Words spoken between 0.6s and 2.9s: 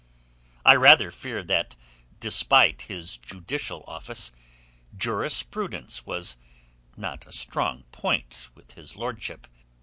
I rather fear that despite